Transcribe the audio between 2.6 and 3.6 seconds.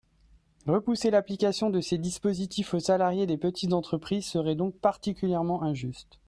aux salariés des